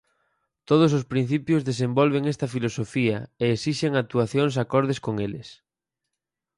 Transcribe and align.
Todos 0.69 0.91
os 0.97 1.07
principios 1.13 1.65
desenvolven 1.69 2.23
esta 2.33 2.51
filosofía 2.55 3.17
e 3.43 3.45
exixen 3.55 3.93
actuacións 3.95 4.53
acordes 4.63 4.99
con 5.05 5.15
eles. 5.27 5.47